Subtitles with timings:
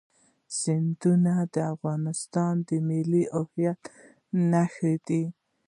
[0.59, 3.79] سیندونه د افغانستان د ملي هویت
[4.51, 5.23] نښه ده.